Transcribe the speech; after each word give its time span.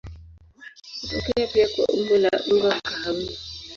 Hutokea 1.01 1.47
pia 1.47 1.67
kwa 1.69 1.87
umbo 1.89 2.17
la 2.17 2.29
unga 2.51 2.81
kahawia. 2.81 3.37